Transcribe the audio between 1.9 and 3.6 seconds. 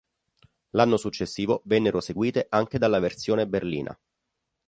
seguite anche dalla versione